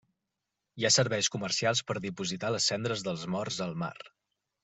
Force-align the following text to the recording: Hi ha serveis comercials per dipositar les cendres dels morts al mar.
Hi 0.79 0.87
ha 0.87 0.89
serveis 0.95 1.29
comercials 1.35 1.83
per 1.91 1.97
dipositar 2.07 2.51
les 2.55 2.69
cendres 2.71 3.05
dels 3.09 3.27
morts 3.35 3.63
al 3.69 3.77
mar. 3.85 3.95